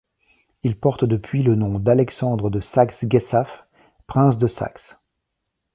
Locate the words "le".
1.43-1.53